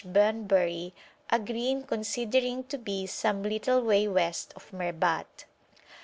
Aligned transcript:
Bunbury, 0.03 0.95
agree 1.29 1.69
in 1.69 1.83
considering 1.83 2.63
to 2.63 2.79
be 2.79 3.05
some 3.05 3.43
little 3.43 3.83
way 3.83 4.07
west 4.07 4.51
of 4.55 4.73
Merbat. 4.73 5.45